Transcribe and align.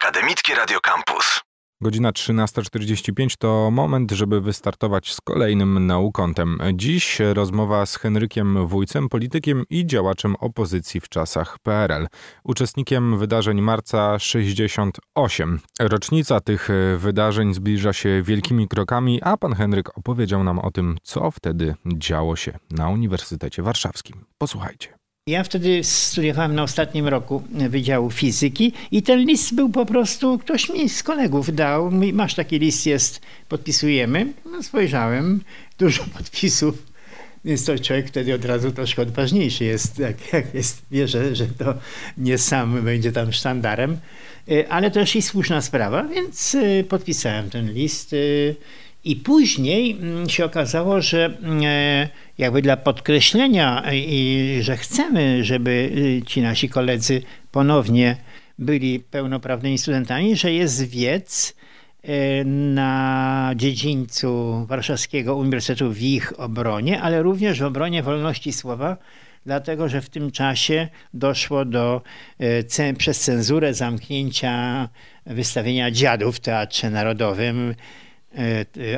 Akademickie 0.00 0.54
Radio 0.54 0.80
Campus. 0.80 1.40
Godzina 1.80 2.12
13.45 2.12 3.36
to 3.38 3.70
moment, 3.70 4.12
żeby 4.12 4.40
wystartować 4.40 5.12
z 5.12 5.20
kolejnym 5.20 5.86
naukątem. 5.86 6.58
Dziś 6.74 7.18
rozmowa 7.34 7.86
z 7.86 7.96
Henrykiem 7.96 8.66
Wójcem, 8.66 9.08
politykiem 9.08 9.64
i 9.70 9.86
działaczem 9.86 10.36
opozycji 10.36 11.00
w 11.00 11.08
czasach 11.08 11.58
PRL. 11.58 12.06
Uczestnikiem 12.44 13.18
wydarzeń 13.18 13.60
marca 13.60 14.18
68. 14.18 15.60
Rocznica 15.80 16.40
tych 16.40 16.68
wydarzeń 16.96 17.54
zbliża 17.54 17.92
się 17.92 18.22
wielkimi 18.22 18.68
krokami, 18.68 19.22
a 19.22 19.36
pan 19.36 19.54
Henryk 19.54 19.98
opowiedział 19.98 20.44
nam 20.44 20.58
o 20.58 20.70
tym, 20.70 20.98
co 21.02 21.30
wtedy 21.30 21.74
działo 21.86 22.36
się 22.36 22.58
na 22.70 22.88
Uniwersytecie 22.88 23.62
Warszawskim. 23.62 24.24
Posłuchajcie. 24.38 24.95
Ja 25.28 25.44
wtedy 25.44 25.84
studiowałem 25.84 26.54
na 26.54 26.62
ostatnim 26.62 27.08
roku 27.08 27.42
Wydziału 27.50 28.10
Fizyki 28.10 28.72
i 28.90 29.02
ten 29.02 29.20
list 29.20 29.54
był 29.54 29.68
po 29.68 29.86
prostu, 29.86 30.38
ktoś 30.38 30.68
mi 30.68 30.88
z 30.88 31.02
kolegów 31.02 31.54
dał, 31.54 31.90
masz 32.12 32.34
taki 32.34 32.58
list, 32.58 32.86
jest, 32.86 33.20
podpisujemy. 33.48 34.32
No 34.52 34.62
spojrzałem, 34.62 35.40
dużo 35.78 36.04
podpisów, 36.18 36.82
więc 37.44 37.64
to 37.64 37.78
człowiek 37.78 38.08
wtedy 38.08 38.34
od 38.34 38.44
razu 38.44 38.72
troszkę 38.72 39.02
odważniejszy 39.02 39.64
jest, 39.64 39.98
jak, 39.98 40.32
jak 40.32 40.54
jest, 40.54 40.82
wie, 40.90 41.08
że, 41.08 41.36
że 41.36 41.46
to 41.46 41.74
nie 42.18 42.38
sam 42.38 42.82
będzie 42.82 43.12
tam 43.12 43.32
sztandarem, 43.32 43.98
e, 44.50 44.68
ale 44.68 44.90
też 44.90 45.16
i 45.16 45.22
słuszna 45.22 45.62
sprawa, 45.62 46.04
więc 46.04 46.54
e, 46.54 46.84
podpisałem 46.84 47.50
ten 47.50 47.72
list. 47.72 48.14
E, 49.06 49.10
I 49.10 49.16
później 49.16 49.90
mm, 49.90 50.28
się 50.28 50.44
okazało, 50.44 51.00
że 51.00 51.38
jakby 52.38 52.62
dla 52.62 52.76
podkreślenia, 52.76 53.84
i, 53.92 54.58
że 54.60 54.76
chcemy, 54.76 55.44
żeby 55.44 55.70
y, 55.96 56.22
ci 56.26 56.42
nasi 56.42 56.68
koledzy 56.68 57.22
ponownie 57.52 58.16
byli 58.58 59.00
pełnoprawnymi 59.00 59.78
studentami, 59.78 60.36
że 60.36 60.52
jest 60.52 60.88
wiec 60.88 61.56
na 62.44 63.52
dziedzińcu 63.56 64.64
Warszawskiego 64.68 65.36
Uniwersytetu 65.36 65.92
w 65.92 66.02
ich 66.02 66.40
obronie, 66.40 67.00
ale 67.00 67.22
również 67.22 67.60
w 67.60 67.64
obronie 67.64 68.02
wolności 68.02 68.52
słowa, 68.52 68.96
dlatego 69.46 69.88
że 69.88 70.00
w 70.00 70.08
tym 70.08 70.30
czasie 70.30 70.88
doszło 71.14 71.64
do 71.64 72.02
przez 72.98 73.20
cenzurę 73.20 73.74
zamknięcia 73.74 74.88
wystawienia 75.26 75.90
dziadów 75.90 76.36
w 76.36 76.40
Teatrze 76.40 76.90
Narodowym. 76.90 77.70
E, 77.70 78.05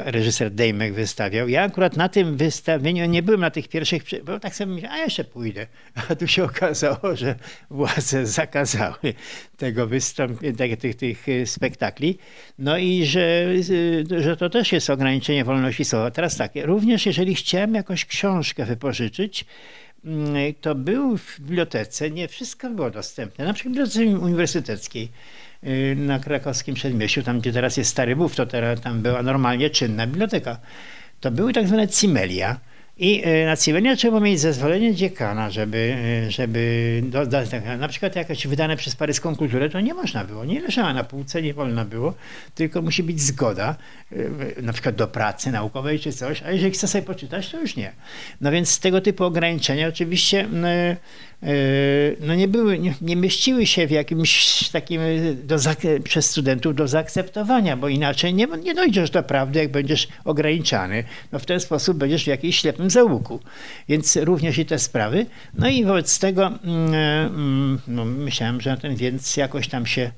reżyser 0.04 0.50
Dejmek 0.50 0.94
wystawiał. 0.94 1.48
Ja 1.48 1.62
akurat 1.62 1.96
na 1.96 2.08
tym 2.08 2.36
wystawieniu 2.36 3.06
nie 3.06 3.22
byłem 3.22 3.40
na 3.40 3.50
tych 3.50 3.68
pierwszych, 3.68 4.02
bo 4.24 4.40
tak 4.40 4.54
sobie 4.54 4.72
myślałem, 4.72 5.00
a 5.00 5.04
jeszcze 5.04 5.24
pójdę. 5.24 5.66
A 6.08 6.14
tu 6.14 6.26
się 6.26 6.44
okazało, 6.44 7.16
że 7.16 7.34
władze 7.70 8.26
zakazały 8.26 9.14
tego 9.56 9.86
wystąpienia, 9.86 10.76
tych, 10.76 10.96
tych 10.96 11.28
e, 11.28 11.46
spektakli. 11.46 12.18
No 12.58 12.78
i 12.78 13.04
że, 13.04 13.46
e, 14.18 14.22
że 14.22 14.36
to 14.36 14.50
też 14.50 14.72
jest 14.72 14.90
ograniczenie 14.90 15.44
wolności 15.44 15.84
słowa. 15.84 16.10
Teraz 16.10 16.36
tak, 16.36 16.52
również 16.64 17.06
jeżeli 17.06 17.34
chciałem 17.34 17.74
jakąś 17.74 18.04
książkę 18.04 18.64
wypożyczyć, 18.64 19.44
to 20.60 20.74
był 20.74 21.18
w 21.18 21.40
bibliotece, 21.40 22.10
nie 22.10 22.28
wszystko 22.28 22.70
było 22.70 22.90
dostępne, 22.90 23.44
na 23.44 23.52
przykład 23.52 23.74
w 23.74 23.76
bibliotece 23.76 24.18
uniwersyteckiej 24.18 25.08
Y, 25.64 25.96
na 25.96 26.18
krakowskim 26.18 26.74
przedmieściu, 26.74 27.22
tam 27.22 27.40
gdzie 27.40 27.52
teraz 27.52 27.76
jest 27.76 27.90
Stary 27.90 28.16
Bów, 28.16 28.36
to 28.36 28.46
teraz 28.46 28.80
tam 28.80 29.02
była 29.02 29.22
normalnie 29.22 29.70
czynna 29.70 30.06
biblioteka. 30.06 30.58
To 31.20 31.30
były 31.30 31.52
tak 31.52 31.68
zwane 31.68 31.88
cimelia. 31.88 32.60
I 32.98 33.22
y, 33.26 33.46
na 33.46 33.56
cywilnie 33.56 33.96
trzeba 33.96 34.20
mieć 34.20 34.40
zezwolenie 34.40 34.94
dziekana, 34.94 35.50
żeby, 35.50 35.96
y, 36.26 36.30
żeby 36.30 37.02
dodać, 37.04 37.48
na 37.78 37.88
przykład 37.88 38.16
jakieś 38.16 38.46
wydane 38.46 38.76
przez 38.76 38.96
paryską 38.96 39.36
kulturę, 39.36 39.70
to 39.70 39.80
nie 39.80 39.94
można 39.94 40.24
było, 40.24 40.44
nie 40.44 40.60
leżała 40.60 40.92
na 40.92 41.04
półce, 41.04 41.42
nie 41.42 41.54
wolno 41.54 41.84
było, 41.84 42.14
tylko 42.54 42.82
musi 42.82 43.02
być 43.02 43.20
zgoda, 43.20 43.76
na 44.62 44.72
przykład 44.72 44.94
do 44.94 45.08
pracy 45.08 45.50
naukowej 45.50 46.00
czy 46.00 46.12
coś, 46.12 46.42
a 46.42 46.50
jeżeli 46.50 46.72
chce 46.72 46.88
sobie 46.88 47.04
poczytać, 47.04 47.50
to 47.50 47.60
już 47.60 47.76
nie. 47.76 47.92
No 48.40 48.52
więc 48.52 48.80
tego 48.80 49.00
typu 49.00 49.24
ograniczenia 49.24 49.88
oczywiście 49.88 50.48
E, 50.64 50.96
no 52.20 52.34
nie, 52.34 52.48
były, 52.48 52.78
nie, 52.78 52.94
nie 53.00 53.16
mieściły 53.16 53.66
się 53.66 53.86
w 53.86 53.90
jakimś 53.90 54.68
takim 54.68 55.00
do, 55.44 55.56
przez 56.04 56.30
studentów 56.30 56.74
do 56.74 56.88
zaakceptowania, 56.88 57.76
bo 57.76 57.88
inaczej 57.88 58.34
nie, 58.34 58.46
nie 58.46 58.74
dojdziesz 58.74 59.10
do 59.10 59.22
prawdy, 59.22 59.58
jak 59.58 59.70
będziesz 59.70 60.08
ograniczany. 60.24 61.04
No 61.32 61.38
w 61.38 61.46
ten 61.46 61.60
sposób 61.60 61.98
będziesz 61.98 62.24
w 62.24 62.26
jakimś 62.26 62.58
ślepym 62.58 62.90
załuku. 62.90 63.40
Więc 63.88 64.16
również 64.16 64.58
i 64.58 64.66
te 64.66 64.78
sprawy. 64.78 65.26
No 65.54 65.68
i 65.68 65.84
wobec 65.84 66.18
tego 66.18 66.46
mm, 66.46 66.94
mm, 66.94 67.80
no 67.88 68.04
myślałem, 68.04 68.60
że 68.60 68.76
ten 68.76 68.96
więc 68.96 69.36
jakoś 69.36 69.68
tam 69.68 69.86
się 69.86 70.10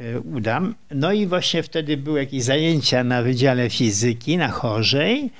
e, 0.00 0.20
udam. 0.20 0.74
No 0.90 1.12
i 1.12 1.26
właśnie 1.26 1.62
wtedy 1.62 1.96
były 1.96 2.18
jakieś 2.18 2.42
zajęcia 2.42 3.04
na 3.04 3.22
Wydziale 3.22 3.70
Fizyki 3.70 4.36
na 4.36 4.48
Chorzej. 4.48 5.30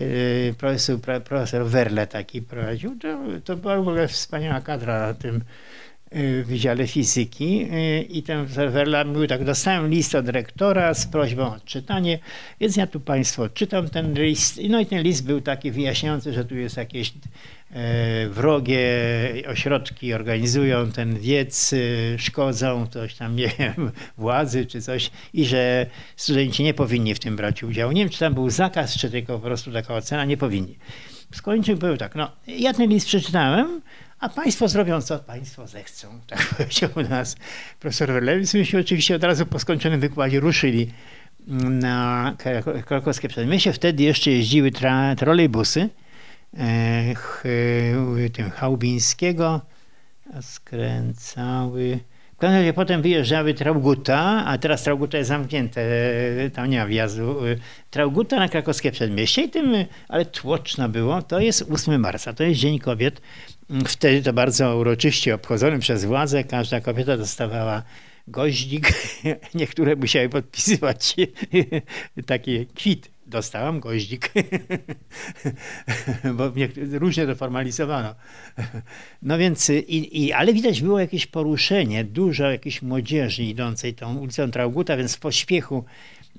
Yy, 0.00 0.54
profesor, 0.58 0.98
profesor 1.24 1.66
Werle 1.66 2.06
taki 2.06 2.42
prowadził, 2.42 2.98
to, 2.98 3.18
to 3.44 3.56
była 3.56 3.76
w 3.76 3.80
ogóle 3.80 4.08
wspaniała 4.08 4.60
kadra 4.60 5.06
na 5.06 5.14
tym 5.14 5.44
yy, 6.14 6.44
Wydziale 6.44 6.86
Fizyki 6.86 7.58
yy, 7.58 8.02
i 8.02 8.22
ten 8.22 8.46
Werle 8.46 9.04
mówił 9.04 9.26
tak, 9.26 9.44
dostałem 9.44 9.90
list 9.90 10.14
od 10.14 10.28
rektora 10.28 10.94
z 10.94 11.06
prośbą 11.06 11.42
o 11.42 11.54
odczytanie, 11.54 12.18
więc 12.60 12.76
ja 12.76 12.86
tu 12.86 13.00
Państwu 13.00 13.42
odczytam 13.42 13.88
ten 13.88 14.14
list. 14.14 14.60
No 14.68 14.80
i 14.80 14.86
ten 14.86 15.02
list 15.02 15.26
był 15.26 15.40
taki 15.40 15.70
wyjaśniający, 15.70 16.32
że 16.32 16.44
tu 16.44 16.56
jest 16.56 16.76
jakieś 16.76 17.12
E, 17.74 18.28
wrogie 18.28 18.80
ośrodki 19.48 20.14
organizują 20.14 20.92
ten 20.92 21.18
wiec, 21.18 21.72
e, 21.72 22.18
szkodzą 22.18 22.86
coś 22.86 23.14
tam, 23.14 23.36
nie 23.36 23.48
wiem, 23.58 23.92
władzy 24.18 24.66
czy 24.66 24.82
coś 24.82 25.10
i 25.32 25.44
że 25.44 25.86
studenci 26.16 26.62
nie 26.62 26.74
powinni 26.74 27.14
w 27.14 27.18
tym 27.18 27.36
brać 27.36 27.62
udziału. 27.62 27.92
Nie 27.92 28.02
wiem, 28.02 28.10
czy 28.10 28.18
tam 28.18 28.34
był 28.34 28.50
zakaz, 28.50 28.98
czy 28.98 29.10
tylko 29.10 29.38
po 29.38 29.44
prostu 29.44 29.72
taka 29.72 29.94
ocena, 29.94 30.24
nie 30.24 30.36
powinni. 30.36 30.78
Skończył 31.32 31.76
był 31.76 31.96
tak, 31.96 32.14
no 32.14 32.30
ja 32.46 32.72
ten 32.72 32.90
list 32.90 33.06
przeczytałem, 33.06 33.80
a 34.18 34.28
państwo 34.28 34.68
zrobią 34.68 35.00
co 35.00 35.18
państwo 35.18 35.66
zechcą. 35.66 36.20
Tak 36.26 36.46
powiedział 36.46 36.90
nas 37.10 37.36
profesor 37.80 38.12
Werlewicz. 38.12 38.54
Myśmy 38.54 38.80
oczywiście 38.80 39.16
od 39.16 39.24
razu 39.24 39.46
po 39.46 39.58
skończonym 39.58 40.00
wykładzie 40.00 40.40
ruszyli 40.40 40.90
na 41.70 42.36
krakowskie 42.86 43.28
przedmieście. 43.28 43.72
Wtedy 43.72 44.02
jeszcze 44.02 44.30
jeździły 44.30 44.70
tra- 44.70 45.16
trolejbusy 45.16 45.88
tym 48.32 48.50
Chałbińskiego, 48.50 49.60
skręcały. 50.40 52.00
Każdym 52.44 52.60
razie 52.60 52.72
potem 52.72 53.02
wyjeżdżały 53.02 53.54
Trauguta, 53.54 54.44
a 54.46 54.58
teraz 54.58 54.82
Trauguta 54.82 55.18
jest 55.18 55.28
zamknięte, 55.28 55.80
tam 56.52 56.70
nie 56.70 56.78
ma 56.78 56.86
wjazdu. 56.86 57.36
Trauguta 57.90 58.36
na 58.36 58.48
krakowskie 58.48 58.92
przedmieście 58.92 59.42
i 59.42 59.50
tym, 59.50 59.74
ale 60.08 60.24
tłoczno 60.24 60.88
było, 60.88 61.22
to 61.22 61.40
jest 61.40 61.64
8 61.70 62.00
marca, 62.00 62.32
to 62.32 62.44
jest 62.44 62.60
Dzień 62.60 62.78
Kobiet. 62.78 63.20
Wtedy 63.86 64.22
to 64.22 64.32
bardzo 64.32 64.76
uroczyście 64.76 65.34
obchodzony 65.34 65.78
przez 65.78 66.04
władze, 66.04 66.44
każda 66.44 66.80
kobieta 66.80 67.16
dostawała 67.16 67.82
goździk, 68.28 68.92
niektóre 69.54 69.96
musiały 69.96 70.28
podpisywać 70.28 71.16
takie 72.26 72.66
kwity 72.66 73.13
dostałam 73.26 73.80
goździk, 73.80 74.32
bo 76.36 76.52
różnie 76.92 77.26
to 77.26 77.34
formalizowano. 77.34 78.14
No 79.22 79.38
więc, 79.38 79.70
i, 79.70 80.24
i, 80.24 80.32
ale 80.32 80.52
widać 80.52 80.82
było 80.82 81.00
jakieś 81.00 81.26
poruszenie, 81.26 82.04
dużo 82.04 82.50
jakiejś 82.50 82.82
młodzieży 82.82 83.42
idącej 83.42 83.94
tą 83.94 84.16
ulicą 84.16 84.50
Trauguta, 84.50 84.96
więc 84.96 85.16
w 85.16 85.20
pośpiechu 85.20 85.84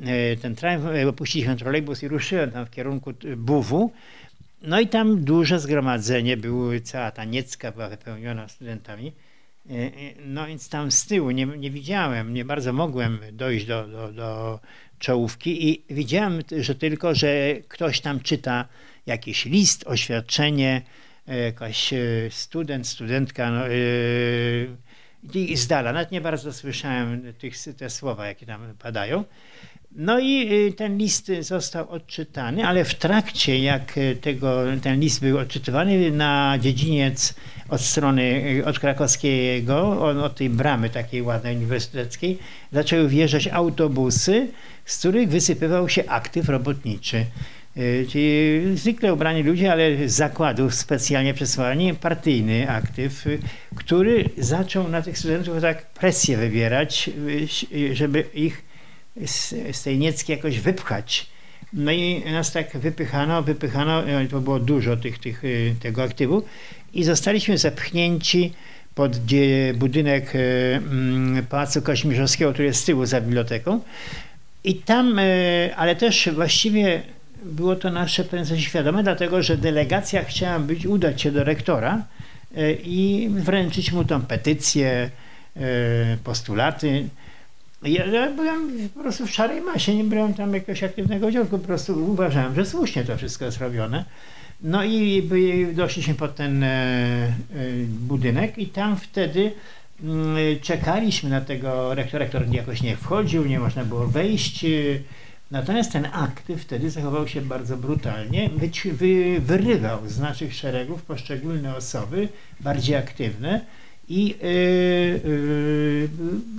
e, 0.02 0.36
ten 0.36 0.56
tramwaj, 0.56 1.02
e, 1.02 1.10
opuściliśmy 1.10 1.56
trolejbus 1.56 2.04
i 2.04 2.08
ruszyłem 2.08 2.52
tam 2.52 2.66
w 2.66 2.72
kierunku 2.72 3.14
Buwu. 3.38 3.92
No 4.62 4.80
i 4.80 4.88
tam 4.88 5.24
duże 5.24 5.60
zgromadzenie 5.60 6.38
było, 6.38 6.72
cała 6.84 7.12
ta 7.12 7.24
niecka 7.24 7.72
była 7.72 7.90
wypełniona 7.90 8.48
studentami. 8.48 9.12
E, 9.70 9.92
no 10.26 10.48
więc 10.48 10.70
tam 10.70 10.92
z 10.92 11.06
tyłu 11.06 11.32
nie, 11.32 11.46
nie 11.46 11.72
widziałem, 11.72 12.34
nie 12.34 12.46
bardzo 12.46 12.74
mogłem 12.74 13.20
dojść 13.32 13.66
do, 13.66 13.88
do, 13.88 14.12
do 14.12 14.60
czołówki 15.00 15.70
i 15.70 15.84
widziałem, 15.90 16.42
że 16.58 16.76
tylko, 16.76 17.16
że 17.16 17.56
ktoś 17.68 18.02
tam 18.02 18.20
czyta 18.20 18.68
jakiś 19.06 19.46
list, 19.46 19.84
oświadczenie, 19.88 20.82
e, 21.28 21.38
jakaś 21.38 21.94
e, 21.94 21.98
student, 22.30 22.88
studentka 22.88 23.52
no, 23.52 23.68
yy, 23.68 24.78
i 25.34 25.58
z 25.58 25.68
dala. 25.68 25.94
Nawet 25.94 26.12
nie 26.12 26.22
bardzo 26.22 26.54
słyszałem 26.54 27.34
tych, 27.34 27.54
te 27.78 27.90
słowa, 27.90 28.28
jakie 28.28 28.46
tam 28.46 28.62
padają. 28.80 29.24
No 29.92 30.20
i 30.20 30.74
ten 30.78 30.98
list 30.98 31.32
został 31.40 31.90
odczytany, 31.90 32.68
ale 32.68 32.86
w 32.86 32.96
trakcie, 32.96 33.60
jak 33.60 33.94
tego, 34.22 34.64
ten 34.82 35.00
list 35.00 35.22
był 35.22 35.38
odczytywany 35.38 36.12
na 36.12 36.58
dziedziniec 36.60 37.36
od 37.70 37.82
strony, 37.82 38.44
od 38.66 38.80
krakowskiego, 38.80 40.02
od 40.24 40.36
tej 40.36 40.50
bramy 40.50 40.90
takiej 40.90 41.22
ładnej 41.22 41.56
uniwersyteckiej, 41.56 42.40
zaczęły 42.72 43.10
wjeżdżać 43.10 43.48
autobusy 43.48 44.48
z 44.86 44.98
których 44.98 45.30
wysypywał 45.30 45.90
się 45.90 46.04
aktyw 46.08 46.50
robotniczy. 46.50 47.26
Czyli 48.10 48.62
zwykle 48.78 49.14
ubrani 49.14 49.44
ludzie, 49.44 49.72
ale 49.72 50.08
z 50.10 50.14
zakładów 50.14 50.76
specjalnie 50.76 51.34
przesłani, 51.34 51.94
partyjny 51.94 52.70
aktyw, 52.70 53.26
który 53.76 54.30
zaczął 54.38 54.90
na 54.90 55.02
tych 55.02 55.18
studentów 55.18 55.62
tak 55.62 55.86
presję 55.86 56.38
wywierać, 56.38 57.10
żeby 57.94 58.24
ich 58.34 58.64
z, 59.26 59.54
z 59.72 59.84
tej 59.84 59.98
niecki 59.98 60.32
jakoś 60.32 60.60
wypchać. 60.60 61.28
No 61.74 61.92
i 61.92 62.24
nas 62.32 62.52
tak 62.52 62.78
wypychano, 62.78 63.44
wypychano, 63.44 64.04
to 64.32 64.42
było 64.42 64.60
dużo 64.60 64.98
tych, 64.98 65.20
tych, 65.20 65.42
tego 65.80 66.04
aktywu 66.04 66.44
i 66.94 67.04
zostaliśmy 67.04 67.58
zepchnięci 67.58 68.54
pod 68.96 69.18
budynek 69.76 70.34
mm, 70.36 71.46
Pałacu 71.46 71.82
Koźmirzowskiego, 71.82 72.52
który 72.52 72.66
jest 72.68 72.82
z 72.82 72.86
tyłu 72.86 73.06
za 73.06 73.22
biblioteką. 73.22 73.80
I 74.64 74.76
tam, 74.76 75.20
ale 75.76 75.96
też 75.96 76.30
właściwie 76.34 77.02
było 77.46 77.76
to 77.76 77.92
nasze 77.92 78.24
prędzej 78.24 78.62
świadome, 78.62 79.04
dlatego 79.04 79.44
że 79.44 79.58
delegacja 79.58 80.24
chciała 80.24 80.60
być, 80.60 80.86
udać 80.86 81.22
się 81.22 81.32
do 81.32 81.44
rektora 81.44 82.04
i 82.84 83.30
wręczyć 83.32 83.92
mu 83.92 84.06
tą 84.06 84.22
petycję, 84.22 85.10
postulaty. 86.24 87.10
Ja, 87.84 88.32
byłem 88.32 88.90
po 88.94 89.00
prostu 89.00 89.28
w 89.28 89.32
szarej 89.32 89.62
masie, 89.62 89.96
nie 89.96 90.04
brałem 90.04 90.34
tam 90.34 90.54
jakiegoś 90.54 90.84
aktywnego 90.84 91.28
udziału, 91.28 91.46
po 91.46 91.60
prostu 91.60 92.12
uważałem, 92.12 92.56
że 92.56 92.66
słusznie 92.66 93.04
to 93.04 93.18
wszystko 93.18 93.46
jest 93.46 93.58
robione. 93.58 94.06
No 94.62 94.84
i 94.84 95.30
doszliśmy 95.74 96.14
pod 96.14 96.36
ten 96.36 96.64
e, 96.64 96.68
e, 96.68 97.34
budynek 97.88 98.58
i 98.58 98.68
tam 98.68 98.98
wtedy 98.98 99.52
mm, 100.04 100.38
czekaliśmy 100.62 101.30
na 101.30 101.42
tego 101.42 101.96
rektora, 101.96 102.26
rektor 102.26 102.54
jakoś 102.54 102.82
nie 102.82 102.98
wchodził, 102.98 103.46
nie 103.46 103.60
można 103.60 103.84
było 103.84 104.08
wejść. 104.08 104.66
Natomiast 105.52 105.92
ten 105.92 106.06
akty 106.06 106.58
wtedy 106.58 106.90
zachował 106.90 107.28
się 107.28 107.42
bardzo 107.42 107.78
brutalnie, 107.78 108.50
wy, 108.94 109.40
wyrywał 109.40 110.00
z 110.08 110.20
naszych 110.20 110.54
szeregów 110.54 111.04
poszczególne 111.04 111.76
osoby, 111.76 112.30
bardziej 112.60 112.96
aktywne 112.96 113.62
i, 114.10 114.28
yy, 114.28 115.22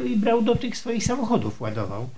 yy, 0.08 0.16
brał 0.16 0.42
do 0.42 0.56
tych 0.56 0.76
swoich 0.76 1.04
samochodów, 1.04 1.60
ładował. 1.60 2.08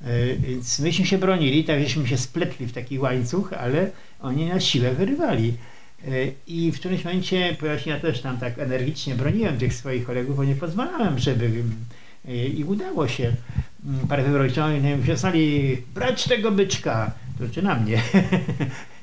Yy, 0.00 0.38
więc 0.40 0.78
myśmy 0.78 1.06
się 1.06 1.18
bronili, 1.18 1.64
tak 1.64 1.82
żeśmy 1.82 2.08
się 2.08 2.18
spletli 2.18 2.66
w 2.66 2.72
taki 2.72 2.98
łańcuch, 2.98 3.52
ale 3.52 3.90
oni 4.20 4.46
na 4.46 4.60
siłę 4.60 4.94
wyrywali. 4.94 5.54
I 6.46 6.72
w 6.72 6.78
którymś 6.78 7.04
momencie, 7.04 7.56
ponieważ 7.60 7.86
ja 7.86 8.00
też 8.00 8.20
tam 8.20 8.38
tak 8.38 8.58
energicznie 8.58 9.14
broniłem 9.14 9.58
tych 9.58 9.74
swoich 9.74 10.06
kolegów, 10.06 10.36
bo 10.36 10.44
nie 10.44 10.54
pozwalałem, 10.54 11.18
żeby 11.18 11.50
i 12.56 12.64
udało 12.64 13.08
się. 13.08 13.32
Mm, 13.88 14.08
parę 14.08 14.22
wyroczeń 14.22 15.02
przestali 15.02 15.76
brać 15.94 16.24
tego 16.24 16.52
byczka, 16.52 17.12
to 17.38 17.48
czy 17.48 17.62
na 17.62 17.74
mnie. 17.74 18.02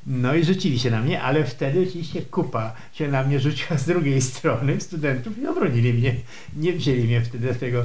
No 0.07 0.35
i 0.35 0.43
rzeczywiście 0.43 0.91
na 0.91 1.01
mnie, 1.01 1.21
ale 1.21 1.43
wtedy 1.43 1.85
oczywiście 1.89 2.21
kupa 2.21 2.73
się 2.93 3.07
na 3.07 3.23
mnie 3.23 3.39
rzuciła 3.39 3.77
z 3.77 3.85
drugiej 3.85 4.21
strony 4.21 4.81
studentów 4.81 5.37
i 5.37 5.47
obronili 5.47 5.93
mnie. 5.93 6.15
Nie 6.55 6.73
wzięli 6.73 7.03
mnie 7.03 7.21
wtedy 7.21 7.47
do 7.47 7.59
tego, 7.59 7.83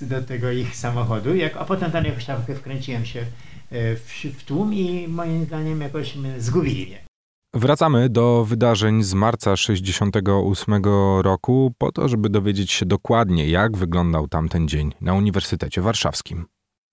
do 0.00 0.22
tego 0.22 0.50
ich 0.50 0.76
samochodu. 0.76 1.34
Jak, 1.34 1.56
a 1.56 1.64
potem 1.64 1.90
tam 1.90 2.04
jakoś 2.04 2.24
tam 2.24 2.42
wkręciłem 2.56 3.06
się 3.06 3.20
e, 3.20 3.96
w, 3.96 4.24
w 4.38 4.44
tłum 4.44 4.74
i 4.74 5.08
moim 5.08 5.44
zdaniem 5.44 5.80
jakoś 5.80 6.14
zgubili 6.38 6.86
mnie. 6.86 7.05
Wracamy 7.54 8.08
do 8.08 8.44
wydarzeń 8.44 9.02
z 9.02 9.14
marca 9.14 9.56
68 9.56 10.82
roku 11.22 11.72
po 11.78 11.92
to, 11.92 12.08
żeby 12.08 12.30
dowiedzieć 12.30 12.72
się 12.72 12.86
dokładnie, 12.86 13.48
jak 13.48 13.76
wyglądał 13.76 14.28
tamten 14.28 14.68
dzień 14.68 14.92
na 15.00 15.14
Uniwersytecie 15.14 15.80
Warszawskim. 15.80 16.44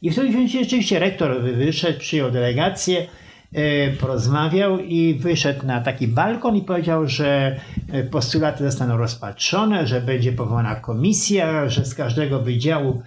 I 0.01 0.11
w 0.11 0.15
tym 0.15 0.25
momencie 0.25 0.63
rzeczywiście 0.63 1.00
rektor 1.00 1.41
wyszedł, 1.41 2.00
przyjął 2.00 2.31
delegację, 2.31 3.07
E, 3.53 3.91
porozmawiał 3.91 4.79
i 4.79 5.13
wyszedł 5.13 5.65
na 5.65 5.81
taki 5.81 6.07
balkon 6.07 6.55
i 6.55 6.61
powiedział, 6.61 7.07
że 7.07 7.59
e, 7.91 8.03
postulaty 8.03 8.63
zostaną 8.63 8.97
rozpatrzone, 8.97 9.88
że 9.88 10.01
będzie 10.01 10.31
powołana 10.31 10.75
komisja, 10.75 11.69
że 11.69 11.85
z 11.85 11.95
każdego 11.95 12.39
wydziału 12.39 13.01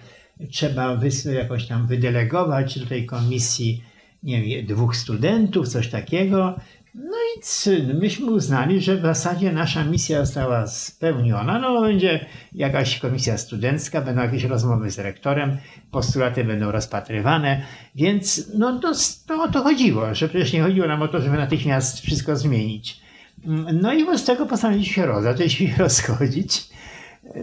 trzeba 0.51 0.97
jakoś 1.33 1.67
tam 1.67 1.87
wydelegować 1.87 2.79
do 2.79 2.85
tej 2.85 3.05
komisji 3.05 3.83
nie 4.23 4.41
wiem, 4.41 4.65
dwóch 4.65 4.95
studentów, 4.95 5.67
coś 5.67 5.89
takiego. 5.89 6.55
No 6.97 7.17
i 7.37 7.93
myśmy 7.93 8.31
uznali, 8.31 8.81
że 8.81 8.97
w 8.97 9.01
zasadzie 9.01 9.51
nasza 9.51 9.83
misja 9.83 10.25
została 10.25 10.67
spełniona. 10.67 11.59
No 11.59 11.81
będzie 11.81 12.25
jakaś 12.53 12.99
komisja 12.99 13.37
studencka, 13.37 14.01
będą 14.01 14.21
jakieś 14.21 14.43
rozmowy 14.43 14.91
z 14.91 14.99
rektorem, 14.99 15.57
postulaty 15.91 16.43
będą 16.43 16.71
rozpatrywane, 16.71 17.61
więc 17.95 18.51
no 18.53 18.79
to, 18.79 18.93
to 19.27 19.43
o 19.43 19.47
to 19.47 19.63
chodziło, 19.63 20.15
że 20.15 20.29
przecież 20.29 20.53
nie 20.53 20.61
chodziło 20.61 20.87
nam 20.87 21.01
o 21.01 21.07
to, 21.07 21.21
żeby 21.21 21.37
natychmiast 21.37 21.99
wszystko 21.99 22.35
zmienić. 22.35 23.01
No 23.73 23.93
i 23.93 24.17
z 24.17 24.25
tego 24.25 24.45
postanowiliśmy 24.45 24.93
się 24.93 25.05
rozejść, 25.05 25.57
się 25.57 25.75
rozchodzić. 25.77 26.69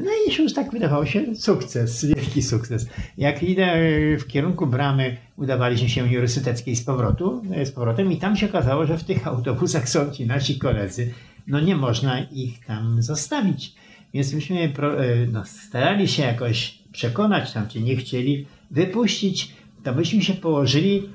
No 0.02 0.10
i 0.28 0.42
już 0.42 0.54
tak 0.54 0.70
wydawało 0.70 1.06
się 1.06 1.34
sukces, 1.34 2.04
wielki 2.04 2.42
sukces. 2.42 2.86
Jak 3.18 3.42
idę 3.42 3.76
w 4.18 4.26
kierunku 4.26 4.66
bramy, 4.66 5.16
udawaliśmy 5.36 5.88
się 5.88 6.04
uniwersyteckiej 6.04 6.76
z 6.76 6.84
powrotu, 6.84 7.42
z 7.64 7.70
powrotem 7.70 8.12
i 8.12 8.16
tam 8.16 8.36
się 8.36 8.46
okazało, 8.46 8.86
że 8.86 8.98
w 8.98 9.04
tych 9.04 9.26
autobusach 9.26 9.88
są 9.88 10.10
ci 10.10 10.26
nasi 10.26 10.58
koledzy. 10.58 11.10
No 11.46 11.60
nie 11.60 11.76
można 11.76 12.20
ich 12.20 12.64
tam 12.66 13.02
zostawić. 13.02 13.74
Więc 14.14 14.34
myśmy 14.34 14.60
e, 14.60 14.72
no, 15.32 15.44
starali 15.44 16.08
się 16.08 16.22
jakoś 16.22 16.78
przekonać 16.92 17.52
tam, 17.52 17.68
czy 17.68 17.80
nie 17.80 17.96
chcieli 17.96 18.46
wypuścić, 18.70 19.54
to 19.84 19.92
byśmy 19.92 20.22
się 20.22 20.34
położyli 20.34 21.08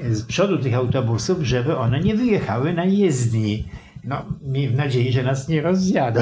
e, 0.00 0.14
z 0.14 0.22
przodu 0.22 0.58
tych 0.58 0.74
autobusów, 0.74 1.42
żeby 1.42 1.76
one 1.76 2.00
nie 2.00 2.14
wyjechały 2.14 2.72
na 2.72 2.84
jezdni. 2.84 3.64
No, 4.04 4.24
w 4.42 4.74
nadziei, 4.74 5.12
że 5.12 5.22
nas 5.22 5.48
nie 5.48 5.62
rozjadą. 5.62 6.20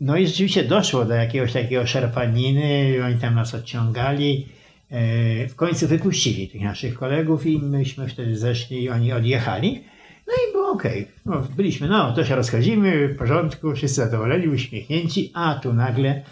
No 0.00 0.16
i 0.16 0.26
rzeczywiście 0.26 0.64
doszło 0.64 1.04
do 1.04 1.14
jakiegoś 1.14 1.52
takiego 1.52 1.86
szarpaniny, 1.86 2.96
oni 3.04 3.20
tam 3.20 3.34
nas 3.34 3.54
odciągali. 3.54 4.46
E, 4.90 5.48
w 5.48 5.56
końcu 5.56 5.88
wypuścili 5.88 6.48
tych 6.48 6.60
naszych 6.60 6.94
kolegów 6.94 7.46
i 7.46 7.58
myśmy 7.58 8.08
wtedy 8.08 8.36
zeszli 8.36 8.90
oni 8.90 9.12
odjechali. 9.12 9.84
No 10.26 10.32
i 10.32 10.52
było 10.52 10.70
ok. 10.70 10.82
No, 11.26 11.46
byliśmy, 11.56 11.88
no 11.88 12.12
to 12.12 12.24
się 12.24 12.36
rozchodzimy, 12.36 13.08
w 13.08 13.18
porządku, 13.18 13.74
wszyscy 13.74 13.96
zadowoleni, 13.96 14.48
uśmiechnięci, 14.48 15.30
a 15.34 15.54
tu 15.54 15.72
nagle 15.72 16.22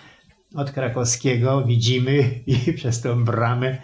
od 0.54 0.70
krakowskiego 0.70 1.64
widzimy 1.64 2.30
i 2.46 2.56
przez 2.76 3.00
tą 3.00 3.24
bramę 3.24 3.78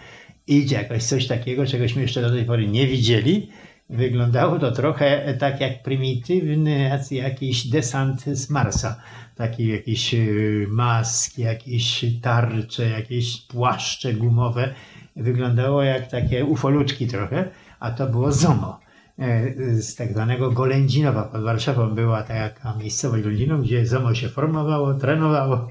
idzie 0.47 0.77
jakoś 0.77 1.03
coś 1.03 1.27
takiego, 1.27 1.67
czegośmy 1.67 2.03
jeszcze 2.03 2.23
do 2.23 2.31
tej 2.31 2.45
pory 2.45 2.69
nie 2.69 2.87
widzieli. 2.87 3.49
Wyglądało 3.91 4.59
to 4.59 4.73
trochę 4.73 5.35
tak 5.39 5.61
jak 5.61 5.83
prymitywny 5.83 7.01
jakiś 7.11 7.67
desant 7.67 8.25
z 8.25 8.51
Marsa 8.51 9.01
takie 9.35 9.69
jakieś 9.69 10.15
y, 10.15 10.67
maski, 10.71 11.43
jakieś 11.43 12.05
tarcze, 12.23 12.89
jakieś 12.89 13.41
płaszcze 13.41 14.15
gumowe. 14.15 14.75
Wyglądało 15.17 15.83
jak 15.83 16.11
takie 16.11 16.45
ufoluczki 16.45 17.07
trochę, 17.07 17.49
a 17.81 17.91
to 17.91 18.07
było 18.07 18.33
ZOMO 18.33 18.81
e, 19.19 19.83
z 19.83 19.95
tak 19.95 20.13
zwanego 20.13 20.51
Golędzinowa. 20.51 21.23
Pod 21.23 21.43
Warszawą 21.43 21.91
była 21.91 22.23
taka 22.23 22.75
miejscowość 22.75 23.23
Golędziną, 23.23 23.63
gdzie 23.63 23.87
ZOMO 23.87 24.15
się 24.15 24.29
formowało, 24.29 24.95
trenowało, 24.95 25.69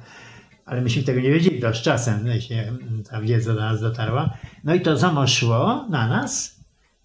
ale 0.65 0.81
myśmy 0.81 1.03
tego 1.03 1.21
nie 1.21 1.31
wiedzieli, 1.31 1.61
to 1.61 1.73
z 1.73 1.81
czasem 1.81 2.41
się 2.41 2.73
ta 3.09 3.21
wiedza 3.21 3.53
do 3.53 3.59
nas 3.59 3.81
dotarła. 3.81 4.29
No 4.63 4.75
i 4.75 4.81
to 4.81 4.97
ZOMO 4.97 5.27
szło 5.27 5.85
na 5.89 6.07
nas 6.07 6.52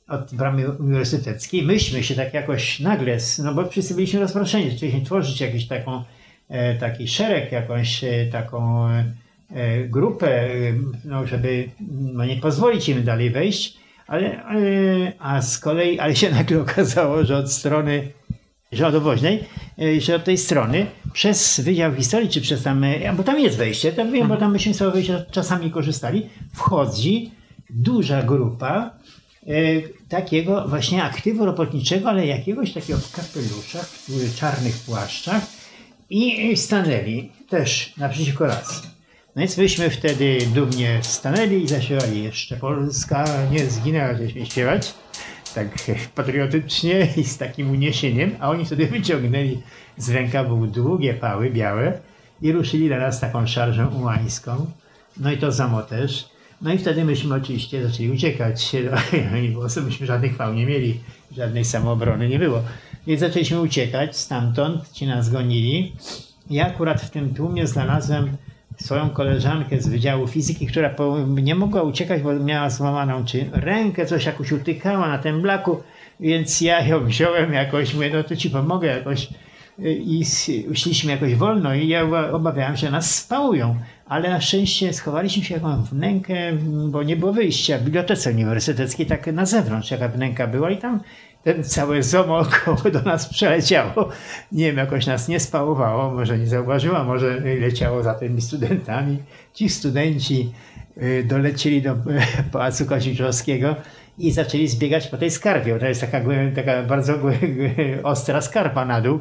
od 0.09 0.35
bramy 0.35 0.71
uniwersyteckiej. 0.71 1.63
Myśmy 1.63 2.03
się 2.03 2.15
tak 2.15 2.35
jakoś 2.35 2.81
nagle, 2.81 3.19
no 3.39 3.55
bo 3.55 3.69
wszyscy 3.69 3.95
byliśmy 3.95 4.21
rozproszeni, 4.21 4.71
zaczęliśmy 4.71 5.05
tworzyć 5.05 5.41
jakąś 5.41 5.67
taką 5.67 6.05
E, 6.49 6.75
taki 6.75 7.09
szereg, 7.09 7.53
jakąś 7.53 8.05
e, 8.05 8.27
taką 8.33 8.89
e, 8.89 9.05
grupę, 9.89 10.49
no, 11.05 11.27
żeby 11.27 11.69
no, 11.91 12.25
nie 12.25 12.37
pozwolić 12.37 12.89
im 12.89 13.05
dalej 13.05 13.31
wejść, 13.31 13.79
ale, 14.07 14.43
a 15.19 15.43
z 15.43 15.59
kolei, 15.59 15.99
ale 15.99 16.17
się 16.17 16.31
nagle 16.39 16.61
okazało, 16.61 17.25
że 17.25 17.37
od 17.37 17.53
strony 17.53 18.09
że 18.73 18.87
od 18.87 18.95
że 19.99 20.17
od 20.17 20.25
tej 20.25 20.39
strony 20.39 20.87
przez 21.13 21.61
Wydział 21.61 21.95
Historii, 21.95 22.29
czy 22.29 22.41
przez 22.41 22.63
tam, 22.63 22.85
bo 23.17 23.23
tam 23.23 23.41
jest 23.41 23.57
wejście, 23.57 23.93
tam 23.93 24.13
wiem, 24.13 24.29
bo 24.29 24.37
tam 24.37 24.53
myśmy 24.53 24.75
sobie 24.75 24.91
wejścia 24.91 25.25
czasami 25.31 25.71
korzystali, 25.71 26.27
wchodzi 26.55 27.31
duża 27.71 28.23
grupa 28.23 28.91
takiego 30.09 30.69
właśnie 30.69 31.03
aktywu 31.03 31.45
robotniczego, 31.45 32.09
ale 32.09 32.27
jakiegoś 32.27 32.73
takiego 32.73 32.99
w 32.99 33.13
kapeluszach, 33.13 33.89
w 34.09 34.35
czarnych 34.35 34.77
płaszczach, 34.77 35.43
i 36.11 36.57
stanęli 36.57 37.33
też 37.49 37.95
naprzeciwko 37.97 38.47
las. 38.47 38.83
No 39.37 39.41
więc 39.41 39.59
myśmy 39.59 39.91
wtedy 39.91 40.39
dumnie 40.55 40.99
stanęli 41.03 41.63
i 41.63 41.69
zaśpiewali 41.69 42.25
jeszcze 42.25 42.57
Polska 42.57 43.25
nie 43.51 43.67
zginęła, 43.67 44.15
żeśmy 44.15 44.47
śpiewać. 44.47 44.95
Tak 45.55 45.69
patriotycznie 46.15 47.09
i 47.17 47.25
z 47.25 47.39
takim 47.39 47.71
uniesieniem, 47.71 48.37
a 48.41 48.51
oni 48.51 48.65
wtedy 48.65 48.87
wyciągnęli 48.87 49.59
z 49.97 50.11
rękawów 50.11 50.73
długie 50.73 51.15
pały 51.15 51.51
białe 51.51 52.01
i 52.43 52.53
ruszyli 52.53 52.89
na 52.89 52.99
nas 52.99 53.21
taką 53.21 53.47
szarżą 53.47 53.89
ułańską. 53.89 54.67
No 55.17 55.33
i 55.33 55.39
to 55.39 55.53
samo 55.53 55.83
też. 55.83 56.29
No 56.63 56.73
i 56.73 56.79
wtedy 56.79 57.05
myśmy 57.05 57.35
oczywiście 57.35 57.89
zaczęli 57.89 58.11
uciekać. 58.11 58.73
No, 59.55 59.83
myśmy 59.83 60.07
żadnych 60.07 60.35
chwał 60.35 60.55
nie 60.55 60.67
mieli, 60.67 61.01
żadnej 61.37 61.65
samoobrony 61.65 62.29
nie 62.29 62.39
było. 62.39 62.63
Więc 63.07 63.21
zaczęliśmy 63.21 63.61
uciekać 63.61 64.17
stamtąd, 64.17 64.93
ci 64.93 65.07
nas 65.07 65.31
gonili. 65.31 65.93
Ja 66.51 66.67
akurat 66.67 67.03
w 67.03 67.11
tym 67.11 67.35
tłumie 67.35 67.67
znalazłem 67.67 68.37
swoją 68.83 69.11
koleżankę 69.11 69.81
z 69.81 69.89
Wydziału 69.89 70.27
Fizyki, 70.29 70.67
która 70.67 70.95
nie 71.29 71.55
mogła 71.55 71.83
uciekać, 71.83 72.23
bo 72.23 72.35
miała 72.35 72.71
złamaną 72.71 73.25
czy 73.25 73.51
rękę, 73.53 74.07
coś 74.07 74.25
jakoś 74.25 74.53
utykała 74.53 75.09
na 75.09 75.19
tym 75.19 75.43
blaku, 75.43 75.83
więc 76.21 76.61
ja 76.61 76.87
ją 76.87 77.05
wziąłem 77.05 77.53
jakoś, 77.53 77.95
mówię, 77.95 78.11
no 78.15 78.25
to 78.25 78.37
ci 78.37 78.51
pomogę 78.51 78.89
jakoś 78.89 79.29
i 79.83 80.25
szliśmy 80.75 81.13
jakoś 81.13 81.35
wolno 81.35 81.75
i 81.75 81.89
ja 81.89 82.03
obawiałem 82.33 82.77
że 82.77 82.91
nas 82.91 83.15
spałują. 83.15 83.77
Ale 84.07 84.31
na 84.31 84.41
szczęście 84.41 84.93
schowaliśmy 84.93 85.45
się 85.45 85.55
jakąś 85.55 85.89
wnękę, 85.89 86.53
bo 86.89 87.03
nie 87.03 87.17
było 87.17 87.33
wyjścia. 87.33 87.79
W 87.79 87.83
bibliotece 87.83 88.31
uniwersyteckiej 88.31 89.07
tak 89.07 89.27
na 89.27 89.47
zewnątrz 89.47 89.91
jaka 89.91 90.09
wnęka 90.09 90.47
była 90.47 90.71
i 90.71 90.77
tam 90.77 91.01
ten 91.43 91.65
całe 91.65 92.03
zomo 92.03 92.39
około 92.49 92.91
do 92.91 93.03
nas 93.03 93.29
przeleciało. 93.29 94.09
Nie 94.53 94.67
wiem, 94.67 94.77
jakoś 94.77 95.07
nas 95.07 95.29
nie 95.29 95.41
spałowało, 95.41 96.15
może 96.15 96.39
nie 96.39 96.47
zauważyła, 96.47 97.05
może 97.05 97.41
leciało 97.61 98.03
za 98.03 98.15
tymi 98.15 98.41
studentami. 98.41 99.19
Ci 99.55 99.69
studenci 99.69 100.53
y, 101.03 101.25
dolecieli 101.29 101.83
do 101.83 101.97
Pałacu 102.53 102.87
Koziczowskiego 102.87 103.77
i 104.19 104.33
zaczęli 104.33 104.69
zbiegać 104.69 105.07
po 105.07 105.17
tej 105.17 105.31
skarpie. 105.31 105.79
To 105.79 105.87
jest 105.87 106.01
taka, 106.01 106.21
taka 106.55 106.83
bardzo 106.83 107.15
ostra 108.03 108.41
skarpa 108.41 108.85
na 108.85 109.01
dół. 109.01 109.21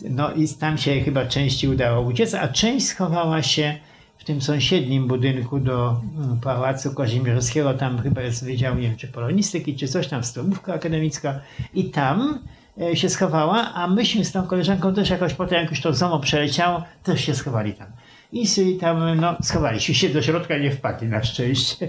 No 0.00 0.32
i 0.32 0.48
tam 0.48 0.78
się 0.78 1.00
chyba 1.00 1.26
części 1.26 1.68
udało 1.68 2.00
uciec, 2.00 2.34
a 2.34 2.48
część 2.48 2.86
schowała 2.86 3.42
się 3.42 3.78
w 4.18 4.24
tym 4.24 4.42
sąsiednim 4.42 5.06
budynku 5.06 5.60
do 5.60 6.00
mm, 6.18 6.40
Pałacu 6.40 6.94
Kazimierzowskiego. 6.94 7.74
Tam 7.74 8.02
chyba 8.02 8.22
jest 8.22 8.44
wydział, 8.44 8.74
nie 8.74 8.82
wiem, 8.82 8.96
czy 8.96 9.08
polonistyki, 9.08 9.76
czy 9.76 9.88
coś 9.88 10.08
tam, 10.08 10.24
stołówka 10.24 10.74
akademicka. 10.74 11.40
I 11.74 11.84
tam 11.84 12.38
e, 12.80 12.96
się 12.96 13.08
schowała, 13.08 13.74
a 13.74 13.86
myśmy 13.86 14.24
z 14.24 14.32
tą 14.32 14.46
koleżanką 14.46 14.94
też 14.94 15.10
jakoś 15.10 15.34
potem, 15.34 15.60
jak 15.60 15.70
już 15.70 15.80
to 15.80 15.94
ZOMO 15.94 16.20
przeleciało, 16.20 16.82
też 17.02 17.20
się 17.20 17.34
schowali 17.34 17.72
tam. 17.72 17.86
I 18.32 18.76
tam 18.80 19.20
no, 19.20 19.36
schowaliśmy 19.42 19.94
się, 19.94 20.08
do 20.08 20.22
środka 20.22 20.58
nie 20.58 20.70
wpadli 20.70 21.08
na 21.08 21.24
szczęście. 21.24 21.88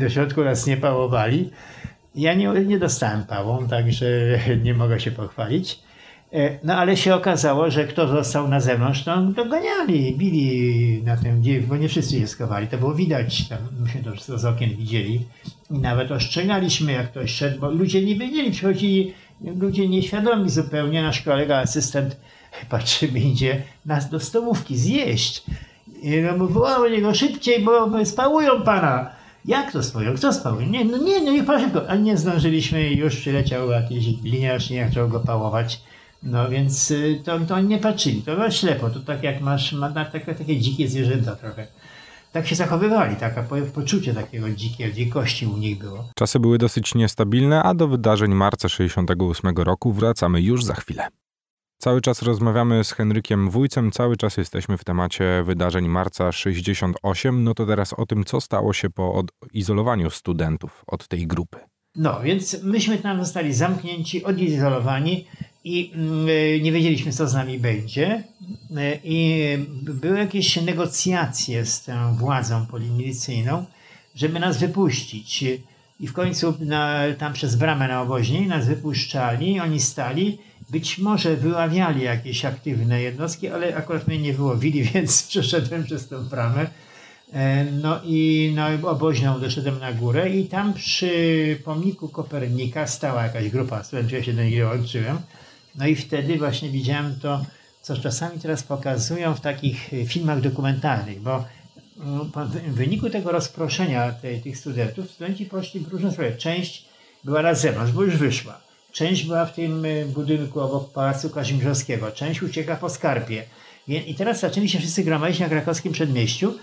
Do 0.00 0.08
środku 0.08 0.44
nas 0.44 0.66
nie 0.66 0.76
pałowali. 0.76 1.50
Ja 2.14 2.34
nie, 2.34 2.48
nie 2.48 2.78
dostałem 2.78 3.24
pałą, 3.24 3.68
także 3.68 4.06
nie 4.64 4.74
mogę 4.74 5.00
się 5.00 5.10
pochwalić. 5.10 5.85
E, 6.36 6.58
no 6.62 6.74
ale 6.74 6.96
się 6.96 7.14
okazało, 7.14 7.70
że 7.70 7.84
kto 7.84 8.08
został 8.08 8.48
na 8.48 8.60
zewnątrz, 8.60 9.04
to 9.04 9.22
dogoniali, 9.22 10.14
bili 10.18 11.02
na 11.02 11.16
tym, 11.16 11.42
bo 11.68 11.76
nie 11.76 11.88
wszyscy 11.88 12.20
się 12.20 12.26
schowali. 12.26 12.68
To 12.68 12.78
było 12.78 12.94
widać, 12.94 13.48
tam, 13.48 13.58
myśmy 13.80 14.02
to 14.26 14.38
z 14.38 14.44
okien 14.44 14.70
widzieli. 14.70 15.20
I 15.70 15.78
nawet 15.78 16.12
ostrzegaliśmy, 16.12 16.92
jak 16.92 17.10
ktoś 17.10 17.30
szedł, 17.30 17.60
bo 17.60 17.70
ludzie 17.70 18.04
nie 18.04 18.16
wiedzieli, 18.16 18.50
przychodzili 18.50 19.14
ludzie 19.40 19.88
nieświadomi 19.88 20.50
zupełnie. 20.50 21.02
Nasz 21.02 21.22
kolega, 21.22 21.58
asystent, 21.58 22.16
patrzymy, 22.70 23.20
idzie 23.20 23.62
nas 23.86 24.10
do 24.10 24.20
stołówki 24.20 24.76
zjeść. 24.76 25.44
I 26.02 26.10
no, 26.38 26.46
wołał 26.46 26.82
do 26.82 26.88
niego 26.88 27.14
szybciej, 27.14 27.64
bo 27.64 28.04
spałują 28.04 28.62
pana. 28.62 29.10
Jak 29.44 29.72
to 29.72 29.82
swoją? 29.82 30.14
Kto 30.14 30.32
spałuje? 30.32 30.66
Nie, 30.66 30.84
no 30.84 30.98
nie, 30.98 31.20
no 31.20 31.32
nie, 31.32 31.44
szybko. 31.60 31.88
A 31.88 31.96
nie 31.96 32.16
zdążyliśmy 32.16 32.92
już 32.92 33.16
przyleciał 33.16 33.70
jakiś 33.70 34.06
liniarz, 34.22 34.70
nie 34.70 34.88
chciał 34.88 35.08
go 35.08 35.20
pałować. 35.20 35.80
No 36.22 36.48
więc 36.48 36.90
y, 36.90 37.20
to, 37.24 37.40
to 37.40 37.60
nie 37.60 37.78
patrzyli, 37.78 38.22
to 38.22 38.34
było 38.34 38.50
ślepo, 38.50 38.90
to 38.90 39.00
tak 39.00 39.22
jak 39.22 39.40
masz, 39.40 39.72
ma 39.72 39.90
takie, 39.90 40.34
takie 40.34 40.60
dzikie 40.60 40.88
zwierzęta 40.88 41.36
trochę. 41.36 41.66
Tak 42.32 42.46
się 42.46 42.54
zachowywali, 42.54 43.16
takie 43.16 43.42
poczucie 43.74 44.14
takiego 44.14 44.50
dzikiej 44.50 44.92
dzikości 44.92 45.46
u 45.46 45.56
nich 45.56 45.78
było. 45.78 46.08
Czasy 46.14 46.40
były 46.40 46.58
dosyć 46.58 46.94
niestabilne, 46.94 47.62
a 47.62 47.74
do 47.74 47.88
wydarzeń 47.88 48.34
marca 48.34 48.68
68 48.68 49.56
roku 49.56 49.92
wracamy 49.92 50.42
już 50.42 50.64
za 50.64 50.74
chwilę. 50.74 51.08
Cały 51.78 52.00
czas 52.00 52.22
rozmawiamy 52.22 52.84
z 52.84 52.92
Henrykiem 52.92 53.50
Wójcem, 53.50 53.90
cały 53.90 54.16
czas 54.16 54.36
jesteśmy 54.36 54.78
w 54.78 54.84
temacie 54.84 55.42
wydarzeń 55.44 55.88
marca 55.88 56.32
68. 56.32 57.44
No 57.44 57.54
to 57.54 57.66
teraz 57.66 57.92
o 57.92 58.06
tym, 58.06 58.24
co 58.24 58.40
stało 58.40 58.72
się 58.72 58.90
po 58.90 59.22
odizolowaniu 59.42 60.10
studentów 60.10 60.84
od 60.86 61.08
tej 61.08 61.26
grupy. 61.26 61.58
No, 61.96 62.20
więc 62.20 62.62
myśmy 62.62 62.98
tam 62.98 63.24
zostali 63.24 63.52
zamknięci, 63.54 64.24
odizolowani 64.24 65.26
i 65.68 65.92
mm, 65.94 66.28
e, 66.28 66.60
nie 66.60 66.72
wiedzieliśmy, 66.72 67.12
co 67.12 67.28
z 67.28 67.34
nami 67.34 67.58
będzie. 67.58 68.24
E, 68.76 68.98
I 69.04 69.42
były 69.82 70.18
jakieś 70.18 70.56
negocjacje 70.56 71.66
z 71.66 71.82
tą 71.84 72.16
władzą 72.16 72.66
polimilicyjną, 72.66 73.64
żeby 74.14 74.40
nas 74.40 74.58
wypuścić. 74.58 75.44
I 76.00 76.06
w 76.06 76.12
końcu 76.12 76.54
na, 76.60 77.00
tam 77.18 77.32
przez 77.32 77.56
bramę 77.56 77.88
na 77.88 78.02
oboźni 78.02 78.46
nas 78.46 78.66
wypuszczali, 78.66 79.60
oni 79.60 79.80
stali. 79.80 80.38
Być 80.70 80.98
może 80.98 81.36
wyławiali 81.36 82.02
jakieś 82.02 82.44
aktywne 82.44 83.02
jednostki, 83.02 83.48
ale 83.48 83.76
akurat 83.76 84.08
mnie 84.08 84.18
nie 84.18 84.32
wyłowili, 84.32 84.82
więc 84.94 85.22
przeszedłem 85.22 85.84
przez 85.84 86.08
tę 86.08 86.18
bramę. 86.30 86.66
E, 87.32 87.64
no 87.64 88.00
i 88.04 88.52
na 88.54 88.68
oboźną 88.90 89.40
doszedłem 89.40 89.78
na 89.78 89.92
górę 89.92 90.30
i 90.30 90.46
tam 90.46 90.74
przy 90.74 91.58
pomniku 91.64 92.08
Kopernika 92.08 92.86
stała 92.86 93.22
jakaś 93.22 93.48
grupa 93.48 93.84
studentów, 93.84 94.12
ja 94.12 94.22
się 94.22 94.32
do 94.32 94.42
nich 94.42 94.60
dołączyłem. 94.60 95.18
No 95.76 95.86
i 95.86 95.96
wtedy 95.96 96.38
właśnie 96.38 96.68
widziałem 96.68 97.20
to, 97.22 97.44
co 97.82 97.96
czasami 97.96 98.40
teraz 98.40 98.62
pokazują 98.62 99.34
w 99.34 99.40
takich 99.40 99.94
e, 99.94 100.06
filmach 100.06 100.40
dokumentalnych, 100.40 101.20
bo 101.20 101.44
mm, 102.00 102.30
w 102.66 102.74
wyniku 102.74 103.10
tego 103.10 103.32
rozproszenia 103.32 104.12
tej, 104.12 104.40
tych 104.40 104.58
studentów, 104.58 105.10
studenci 105.10 105.46
poszli 105.46 105.80
w 105.80 105.88
różne 105.88 106.12
sprawy. 106.12 106.36
Część 106.36 106.84
była 107.24 107.42
na 107.42 107.54
zewnątrz, 107.54 107.92
bo 107.92 108.02
już 108.02 108.16
wyszła. 108.16 108.60
Część 108.92 109.24
była 109.24 109.46
w 109.46 109.54
tym 109.54 109.84
e, 109.84 110.04
budynku 110.04 110.60
obok 110.60 110.92
Pałacu 110.92 111.30
Kazimierzowskiego. 111.30 112.10
Część 112.10 112.42
ucieka 112.42 112.76
po 112.76 112.90
skarpie. 112.90 113.42
I 113.88 114.14
teraz 114.14 114.40
zaczęli 114.40 114.68
się 114.68 114.78
wszyscy 114.78 115.04
gromadzić 115.04 115.40
na 115.40 115.48
krakowskim 115.48 115.92
przedmieściu 115.92 116.54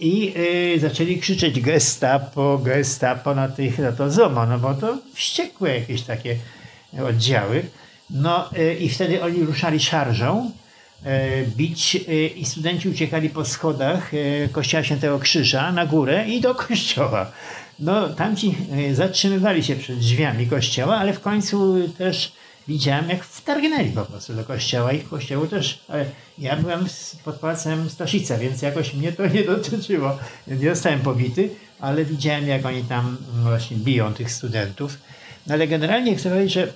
i 0.00 0.34
y, 0.76 0.80
zaczęli 0.80 1.18
krzyczeć 1.18 1.60
gestapo, 1.60 2.58
gestapo 2.58 3.34
na, 3.34 3.48
tych, 3.48 3.78
na 3.78 3.92
to 3.92 4.10
ZOMO, 4.10 4.46
no 4.46 4.58
bo 4.58 4.74
to 4.74 4.98
wściekłe 5.14 5.78
jakieś 5.78 6.02
takie 6.02 6.36
oddziały. 7.08 7.62
No 8.10 8.50
y, 8.58 8.74
i 8.74 8.88
wtedy 8.88 9.22
oni 9.22 9.44
ruszali 9.44 9.80
szarżą 9.80 10.50
y, 11.06 11.46
bić 11.56 11.96
y, 11.96 12.26
i 12.26 12.44
studenci 12.44 12.88
uciekali 12.88 13.30
po 13.30 13.44
schodach 13.44 14.10
kościoła 14.52 14.84
Świętego 14.84 15.18
Krzyża 15.18 15.72
na 15.72 15.86
górę 15.86 16.28
i 16.28 16.40
do 16.40 16.54
kościoła. 16.54 17.30
No 17.78 18.08
tamci 18.08 18.56
zatrzymywali 18.92 19.64
się 19.64 19.76
przed 19.76 19.98
drzwiami 19.98 20.46
kościoła, 20.46 20.96
ale 20.96 21.12
w 21.12 21.20
końcu 21.20 21.76
też 21.98 22.32
widziałem, 22.68 23.08
jak 23.08 23.24
wtargnęli 23.24 23.90
po 23.90 24.04
prostu 24.04 24.34
do 24.34 24.44
kościoła 24.44 24.92
i 24.92 24.98
w 24.98 25.08
kościołu 25.08 25.46
też. 25.46 25.78
Ale 25.88 26.04
ja 26.38 26.56
byłem 26.56 26.86
pod 27.24 27.36
pałacem 27.36 27.90
Staszica, 27.90 28.38
więc 28.38 28.62
jakoś 28.62 28.94
mnie 28.94 29.12
to 29.12 29.26
nie 29.26 29.44
dotyczyło. 29.44 30.18
Nie 30.46 30.70
zostałem 30.70 31.00
pobity, 31.00 31.50
ale 31.80 32.04
widziałem, 32.04 32.48
jak 32.48 32.66
oni 32.66 32.82
tam 32.82 33.16
właśnie 33.42 33.76
biją 33.76 34.14
tych 34.14 34.32
studentów. 34.32 34.98
No 35.46 35.54
ale 35.54 35.68
generalnie 35.68 36.16
chcę 36.16 36.30
powiedzieć, 36.30 36.52
że 36.52 36.72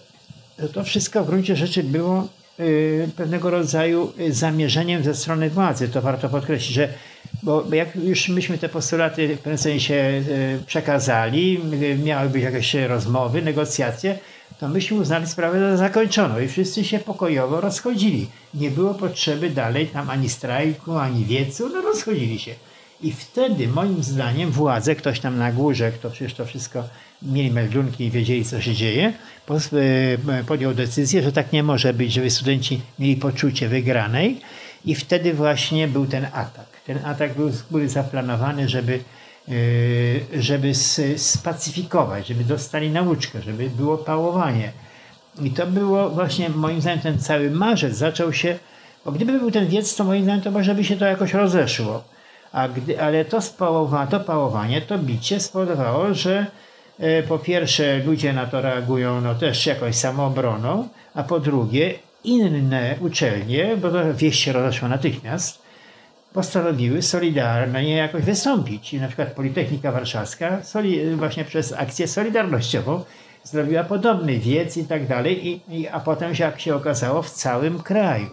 to 0.73 0.85
wszystko 0.85 1.25
w 1.25 1.27
gruncie 1.27 1.57
rzeczy 1.57 1.83
było 1.83 2.29
y, 2.61 3.09
pewnego 3.17 3.51
rodzaju 3.51 4.13
y, 4.21 4.33
zamierzeniem 4.33 5.05
ze 5.05 5.15
strony 5.15 5.51
władzy. 5.51 5.89
To 5.89 6.03
warto 6.03 6.29
podkreślić, 6.29 6.75
że 6.75 6.89
bo 7.43 7.65
jak 7.73 7.97
już 7.97 8.29
myśmy 8.29 8.59
te 8.59 8.69
postulaty 8.69 9.37
w 9.37 9.39
pewnym 9.39 9.59
sensie 9.59 9.95
y, 9.95 10.59
przekazali, 10.67 11.61
miały 12.05 12.29
być 12.29 12.43
jakieś 12.43 12.75
rozmowy, 12.75 13.43
negocjacje, 13.43 14.19
to 14.61 14.69
myśmy 14.69 14.97
uznali 14.97 15.27
sprawę 15.27 15.61
za 15.61 15.77
zakończoną 15.77 16.41
i 16.41 16.49
wszyscy 16.49 16.85
się 16.85 16.99
pokojowo 16.99 17.61
rozchodzili. 17.61 18.27
Nie 18.55 18.71
było 18.71 18.95
potrzeby 18.95 19.51
dalej 19.51 19.87
tam 19.87 20.11
ani 20.11 20.29
strajku, 20.29 20.97
ani 20.97 21.25
wiecu, 21.25 21.69
no 21.69 21.81
rozchodzili 21.81 22.39
się. 22.39 22.55
I 23.03 23.13
wtedy 23.13 23.69
moim 23.69 24.03
zdaniem 24.03 24.51
władze, 24.51 24.95
ktoś 24.95 25.21
tam 25.21 25.39
na 25.39 25.53
górze, 25.53 25.93
kto 25.93 26.11
przecież 26.11 26.35
to 26.35 26.47
wszystko 26.47 26.85
mieli 27.23 27.51
meldunki 27.51 28.05
i 28.05 28.11
wiedzieli, 28.11 28.45
co 28.45 28.61
się 28.61 28.75
dzieje, 28.75 29.13
e, 29.51 30.45
podjął 30.45 30.75
decyzję, 30.75 31.23
że 31.23 31.33
tak 31.33 31.53
nie 31.53 31.63
może 31.63 31.95
być, 31.95 32.13
żeby 32.13 32.31
studenci 32.31 32.81
mieli 32.99 33.17
poczucie 33.17 33.69
wygranej 33.69 34.41
i 34.85 34.95
wtedy 34.95 35.35
właśnie 35.35 35.89
był 35.89 36.07
ten 36.07 36.25
atak. 36.25 36.67
Ten 36.87 36.99
atak 37.05 37.35
był 37.35 37.51
z 37.51 37.63
góry 37.63 37.89
zaplanowany, 37.89 38.69
żeby, 38.69 39.01
e, 39.49 40.43
żeby 40.43 40.73
spacyfikować, 41.17 42.29
żeby 42.29 42.45
dostali 42.45 42.91
nauczkę, 42.91 43.43
żeby 43.43 43.71
było 43.71 43.99
pałowanie. 43.99 44.73
I 45.43 45.51
to 45.51 45.67
było 45.67 46.11
właśnie, 46.11 46.49
moim 46.49 46.81
zdaniem, 46.81 47.01
ten 47.01 47.19
cały 47.19 47.51
marzec 47.51 47.97
zaczął 47.97 48.33
się, 48.33 48.59
bo 49.05 49.13
gdyby 49.13 49.39
był 49.39 49.51
ten 49.51 49.69
wiec, 49.69 49.97
to 49.97 50.05
moim 50.05 50.23
zdaniem 50.23 50.43
to 50.43 50.51
może 50.51 50.75
by 50.75 50.85
się 50.85 50.97
to 50.97 51.05
jakoś 51.05 51.35
rozeszło. 51.35 52.12
A 52.53 52.69
gdy, 52.69 53.03
ale 53.03 53.25
to, 53.25 53.41
spałowa, 53.41 54.07
to 54.07 54.21
pałowanie, 54.21 54.81
to 54.81 54.99
bicie 54.99 55.41
spowodowało, 55.41 56.15
że 56.15 56.47
E, 57.03 57.23
po 57.23 57.39
pierwsze 57.39 57.99
ludzie 57.99 58.33
na 58.33 58.47
to 58.47 58.61
reagują 58.61 59.21
no, 59.21 59.35
też 59.35 59.67
jakoś 59.67 59.95
samoobroną, 59.95 60.89
a 61.15 61.23
po 61.23 61.41
drugie 61.41 61.95
inne 62.25 62.97
uczelnie, 63.01 63.77
bo 63.77 63.91
to 63.91 64.15
wieść 64.15 64.41
się 64.41 64.53
rozeszła 64.53 64.89
natychmiast, 64.89 65.63
postanowiły 66.33 67.03
solidarnie 67.03 67.97
jakoś 67.97 68.23
wystąpić. 68.23 68.95
I 68.95 69.01
na 69.01 69.07
przykład 69.07 69.33
Politechnika 69.33 69.93
Warszawska 69.93 70.61
właśnie 71.17 71.45
przez 71.45 71.73
akcję 71.73 72.09
solidarnościową 72.09 73.05
zrobiła 73.45 73.85
podobny 73.85 74.39
wiec 74.39 74.77
i 74.77 74.85
tak 74.85 75.07
dalej, 75.07 75.49
i, 75.49 75.61
i, 75.69 75.89
a 75.89 76.01
potem 76.01 76.33
jak 76.39 76.61
się 76.61 76.75
okazało 76.75 77.23
w 77.23 77.31
całym 77.31 77.79
kraju. 77.79 78.27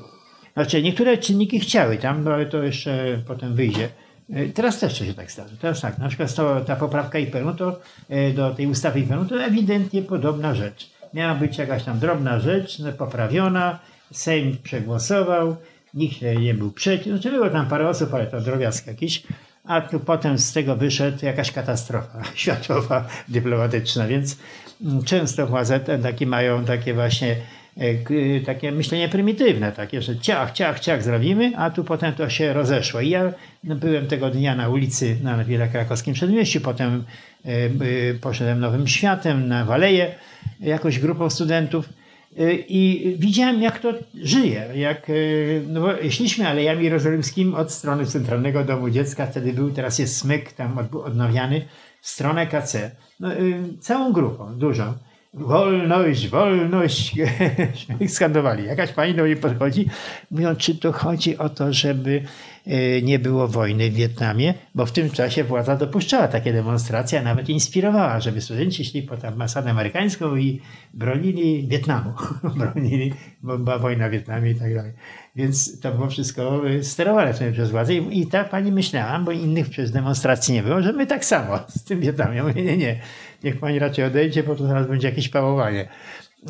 Znaczy 0.53 0.83
niektóre 0.83 1.17
czynniki 1.17 1.59
chciały 1.59 1.97
tam, 1.97 2.23
no 2.23 2.33
ale 2.33 2.45
to 2.45 2.63
jeszcze 2.63 3.21
potem 3.27 3.55
wyjdzie. 3.55 3.89
E, 4.33 4.49
teraz 4.49 4.79
też 4.79 4.99
się 4.99 5.13
tak 5.13 5.31
stało. 5.31 5.49
Teraz 5.61 5.81
tak, 5.81 5.97
na 5.97 6.07
przykład 6.07 6.35
to, 6.35 6.61
ta 6.61 6.75
poprawka 6.75 7.19
IPN-u 7.19 7.55
to, 7.55 7.79
e, 8.09 8.31
do 8.33 8.55
tej 8.55 8.67
ustawy 8.67 8.99
IPN-u 8.99 9.25
to 9.25 9.43
ewidentnie 9.43 10.01
podobna 10.01 10.55
rzecz. 10.55 10.89
Miała 11.13 11.35
być 11.35 11.57
jakaś 11.57 11.83
tam 11.83 11.99
drobna 11.99 12.39
rzecz, 12.39 12.79
no, 12.79 12.91
poprawiona, 12.91 13.79
Sejm 14.13 14.57
przegłosował, 14.63 15.55
nikt 15.93 16.21
nie 16.41 16.53
był 16.53 16.71
przeciw. 16.71 17.07
Znaczy 17.07 17.31
było 17.31 17.49
tam 17.49 17.67
parę 17.67 17.89
osób, 17.89 18.13
ale 18.13 18.27
to 18.27 18.41
drobiazg 18.41 18.87
jakiś. 18.87 19.23
A 19.65 19.81
tu 19.81 19.99
potem 19.99 20.37
z 20.37 20.53
tego 20.53 20.75
wyszedł 20.75 21.25
jakaś 21.25 21.51
katastrofa 21.51 22.21
światowa, 22.35 23.07
dyplomatyczna, 23.27 24.07
więc 24.07 24.37
mm, 24.85 25.03
często 25.03 25.47
władze 25.47 25.79
takie 25.79 26.25
mają 26.25 26.65
takie 26.65 26.93
właśnie 26.93 27.35
takie 28.45 28.71
myślenie 28.71 29.09
prymitywne, 29.09 29.71
takie, 29.71 30.01
że 30.01 30.19
ciach, 30.19 30.51
ciach, 30.51 30.79
ciach 30.79 31.03
zrobimy, 31.03 31.51
a 31.57 31.69
tu 31.69 31.83
potem 31.83 32.13
to 32.13 32.29
się 32.29 32.53
rozeszło. 32.53 33.01
I 33.01 33.09
ja 33.09 33.33
no, 33.63 33.75
byłem 33.75 34.07
tego 34.07 34.29
dnia 34.29 34.55
na 34.55 34.69
ulicy 34.69 35.17
na 35.23 35.43
Wielokrakowskim 35.43 36.13
Przedmieściu, 36.13 36.61
potem 36.61 37.03
e, 37.45 37.51
poszedłem 38.21 38.59
Nowym 38.59 38.87
Światem 38.87 39.47
na 39.47 39.65
Waleję, 39.65 40.15
jakoś 40.59 40.99
grupą 40.99 41.29
studentów 41.29 41.89
I 42.67 43.15
widziałem, 43.19 43.61
jak 43.61 43.79
to 43.79 43.93
żyje. 44.23 44.65
Jak, 44.75 45.11
no 45.67 45.81
bo 45.81 46.09
szliśmy 46.09 46.47
Alejami 46.47 46.83
Jerozolimskimi 46.83 47.55
od 47.55 47.71
strony 47.71 48.05
Centralnego 48.05 48.63
Domu 48.63 48.89
Dziecka, 48.89 49.25
wtedy 49.25 49.53
był, 49.53 49.71
teraz 49.71 49.99
jest 49.99 50.17
smyk 50.17 50.53
tam 50.53 50.77
odnawiany, 50.77 51.65
w 52.01 52.09
stronę 52.09 52.47
KC. 52.47 52.91
No, 53.19 53.29
całą 53.79 54.13
grupą, 54.13 54.59
dużą. 54.59 54.93
Wolność, 55.33 56.27
wolność, 56.27 57.15
skandowali. 58.07 58.65
Jakaś 58.65 58.91
pani 58.91 59.13
do 59.13 59.23
mnie 59.23 59.35
podchodzi, 59.35 59.87
mówiąc, 60.31 60.59
czy 60.59 60.75
to 60.75 60.91
chodzi 60.91 61.37
o 61.37 61.49
to, 61.49 61.73
żeby 61.73 62.23
e, 62.67 63.01
nie 63.01 63.19
było 63.19 63.47
wojny 63.47 63.91
w 63.91 63.93
Wietnamie, 63.93 64.53
bo 64.75 64.85
w 64.85 64.91
tym 64.91 65.09
czasie 65.09 65.43
władza 65.43 65.75
dopuszczała 65.75 66.27
takie 66.27 66.53
demonstracje, 66.53 67.19
a 67.19 67.23
nawet 67.23 67.49
inspirowała, 67.49 68.19
żeby 68.19 68.41
studenci 68.41 68.85
szli 68.85 69.03
pod 69.03 69.25
ambasadę 69.25 69.69
amerykańską 69.69 70.35
i 70.35 70.61
bronili 70.93 71.67
Wietnamu. 71.67 72.13
bronili, 72.59 73.13
bo 73.41 73.57
była 73.57 73.77
wojna 73.77 74.09
w 74.09 74.11
Wietnamie 74.11 74.51
i 74.51 74.55
tak 74.55 74.75
dalej. 74.75 74.93
Więc 75.35 75.79
to 75.79 75.91
było 75.91 76.07
wszystko 76.07 76.61
sterowane 76.81 77.33
przez 77.53 77.71
władzę 77.71 77.93
i, 77.93 78.19
i 78.19 78.27
ta 78.27 78.43
pani 78.43 78.71
myślała, 78.71 79.19
bo 79.19 79.31
innych 79.31 79.69
przez 79.69 79.91
demonstracji 79.91 80.53
nie 80.53 80.63
było, 80.63 80.81
że 80.81 80.93
my 80.93 81.07
tak 81.07 81.25
samo 81.25 81.59
z 81.67 81.83
tym 81.83 81.99
Wietnamem. 81.99 82.35
Ja 82.35 82.43
mówię, 82.43 82.63
nie, 82.63 82.77
nie 82.77 82.99
niech 83.43 83.59
pani 83.59 83.79
raczej 83.79 84.05
odejdzie, 84.05 84.43
bo 84.43 84.55
to 84.55 84.67
zaraz 84.67 84.87
będzie 84.87 85.07
jakieś 85.09 85.29
pałowanie. 85.29 85.87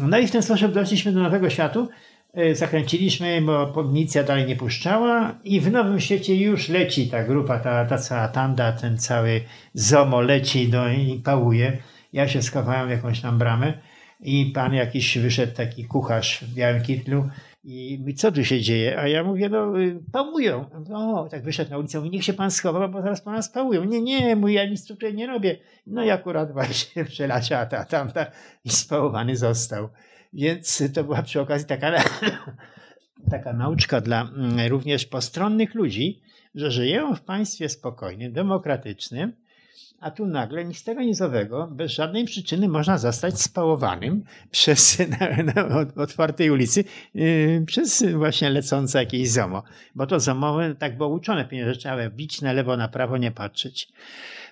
No 0.02 0.20
i 0.20 0.28
w 0.28 0.32
ten 0.32 0.44
sposób 0.44 0.74
doszliśmy 0.74 1.12
do 1.12 1.20
Nowego 1.20 1.50
Światu. 1.50 1.90
E, 2.34 2.56
zakręciliśmy, 2.56 3.42
bo 3.42 3.84
milicja 3.84 4.24
dalej 4.24 4.46
nie 4.46 4.56
puszczała 4.56 5.36
i 5.44 5.60
w 5.62 5.72
Nowym 5.72 6.00
Świecie 6.00 6.36
już 6.36 6.70
leci 6.70 7.08
ta 7.08 7.24
grupa, 7.24 7.60
ta, 7.60 7.86
ta 7.86 7.98
cała 7.98 8.28
tanda, 8.28 8.72
ten 8.72 8.98
cały 8.98 9.42
ZOMO 9.74 10.22
leci 10.22 10.68
do, 10.68 10.90
i 10.90 11.22
pałuje. 11.24 11.78
Ja 12.14 12.28
się 12.28 12.42
schowałem 12.42 12.88
w 12.88 12.92
jakąś 12.92 13.22
tam 13.22 13.38
bramę 13.38 13.74
i 14.20 14.46
pan 14.46 14.74
jakiś 14.74 15.18
wyszedł, 15.18 15.54
taki 15.56 15.86
kucharz 15.86 16.44
w 16.44 16.54
białym 16.54 16.84
kitlu 16.84 17.30
i 17.64 17.98
mówi, 18.00 18.14
co 18.14 18.32
tu 18.32 18.44
się 18.46 18.62
dzieje? 18.62 19.00
A 19.00 19.08
ja 19.08 19.24
mówię, 19.24 19.50
no 19.50 19.80
y, 19.80 20.00
pałują. 20.12 20.66
O, 20.94 21.28
tak 21.32 21.44
wyszedł 21.44 21.72
na 21.72 21.78
ulicę, 21.78 21.98
mówi, 21.98 22.10
niech 22.10 22.24
się 22.24 22.34
pan 22.34 22.52
schowa, 22.52 22.88
bo 22.88 23.02
zaraz 23.02 23.22
pana 23.22 23.42
spałują. 23.42 23.84
Nie, 23.84 24.02
nie, 24.02 24.36
mój 24.36 24.54
ja 24.54 24.66
nic 24.66 24.88
tutaj 24.88 25.14
nie 25.14 25.28
robię. 25.28 25.58
No 25.88 26.04
i 26.04 26.10
akurat 26.10 26.52
właśnie 26.52 27.06
przelacia 27.12 27.66
ta 27.66 27.86
tamta 27.86 28.26
i 28.66 28.70
spałowany 28.70 29.36
został. 29.36 29.90
Więc 30.34 30.84
to 30.94 31.04
była 31.04 31.22
przy 31.22 31.42
okazji 31.42 31.68
taka, 31.68 32.04
taka 33.32 33.54
nauczka 33.54 34.02
dla 34.02 34.22
mm, 34.22 34.68
również 34.68 35.06
postronnych 35.06 35.76
ludzi, 35.76 36.22
że 36.56 36.72
żyją 36.72 37.16
w 37.16 37.22
państwie 37.22 37.70
spokojnym, 37.70 38.34
demokratycznym, 38.34 39.34
a 40.02 40.12
tu 40.12 40.26
nagle 40.26 40.66
nic 40.66 40.84
tego 40.84 41.02
nizowego, 41.02 41.68
bez 41.72 41.92
żadnej 41.92 42.26
przyczyny 42.26 42.68
można 42.68 42.98
zostać 42.98 43.42
spałowanym 43.42 44.24
przez 44.52 44.98
na, 45.20 45.44
na 45.44 45.86
otwartej 45.96 46.50
ulicy 46.50 46.84
yy, 47.14 47.64
przez 47.68 48.04
właśnie 48.14 48.50
lecące 48.50 49.00
jakieś 49.00 49.32
ZOMO. 49.32 49.64
Bo 49.96 50.08
to 50.08 50.20
ZOMO 50.20 50.58
tak 50.80 50.98
było 50.98 51.10
uczone, 51.10 51.48
że 51.66 51.76
trzeba 51.76 52.10
bić 52.10 52.42
na 52.42 52.54
lewo, 52.54 52.78
na 52.78 52.88
prawo, 52.88 53.18
nie 53.18 53.32
patrzeć. 53.32 53.90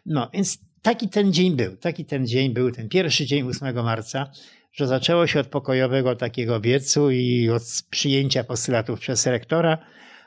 No, 0.06 0.30
więc 0.34 0.60
taki 0.82 1.10
ten 1.10 1.34
dzień 1.34 1.56
był. 1.56 1.78
Taki 1.78 2.06
ten 2.06 2.28
dzień 2.28 2.54
był, 2.54 2.72
ten 2.72 2.90
pierwszy 2.90 3.26
dzień 3.26 3.50
8 3.50 3.84
marca, 3.84 4.32
że 4.74 4.88
zaczęło 4.88 5.28
się 5.28 5.40
od 5.40 5.48
pokojowego 5.48 6.16
takiego 6.16 6.62
wiecu 6.62 7.12
i 7.12 7.50
od 7.50 7.64
przyjęcia 7.90 8.44
postulatów 8.44 9.00
przez 9.00 9.26
rektora, 9.26 9.78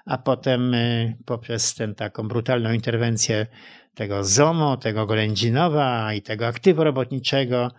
a 0.06 0.18
potem 0.18 0.72
yy, 0.72 1.16
poprzez 1.26 1.74
tę 1.74 1.94
taką 1.94 2.28
brutalną 2.28 2.72
interwencję 2.72 3.46
tego 3.94 4.24
ZOMO, 4.24 4.76
tego 4.76 5.07
Golędzinowa 5.07 6.14
i 6.14 6.22
tego 6.22 6.46
aktywu 6.46 6.85
robotniczego, 6.85 7.70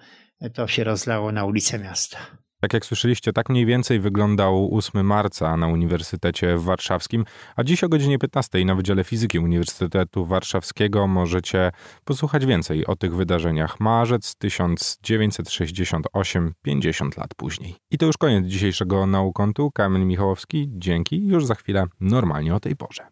to 0.54 0.68
się 0.68 0.84
rozlało 0.84 1.32
na 1.32 1.46
ulice 1.46 1.80
miasta. 1.80 2.18
Tak 2.62 2.74
jak 2.74 2.86
słyszeliście, 2.86 3.34
tak 3.34 3.50
mniej 3.50 3.66
więcej 3.66 4.00
wyglądał 4.00 4.78
8 4.78 5.06
marca 5.06 5.58
na 5.58 5.68
Uniwersytecie 5.68 6.58
Warszawskim, 6.58 7.26
a 7.56 7.64
dziś 7.64 7.84
o 7.84 7.90
godzinie 7.90 8.20
15 8.20 8.66
na 8.66 8.76
Wydziale 8.76 9.04
Fizyki 9.04 9.40
Uniwersytetu 9.40 10.26
Warszawskiego 10.26 11.08
możecie 11.08 11.72
posłuchać 12.06 12.46
więcej 12.46 12.86
o 12.86 12.96
tych 12.96 13.16
wydarzeniach. 13.16 13.80
Marzec 13.80 14.36
1968, 14.36 16.54
50 16.62 17.18
lat 17.18 17.30
później. 17.38 17.76
I 17.92 17.98
to 17.98 18.06
już 18.06 18.18
koniec 18.18 18.46
dzisiejszego 18.46 19.06
Naukontu. 19.06 19.72
Kamil 19.72 20.06
Michałowski, 20.06 20.68
dzięki. 20.72 21.28
Już 21.28 21.46
za 21.46 21.56
chwilę 21.56 21.86
normalnie 22.00 22.56
o 22.56 22.60
tej 22.60 22.76
porze. 22.76 23.08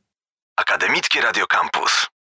Akademickie 0.55 1.21
Radio 1.21 1.45
Campus. 1.47 2.07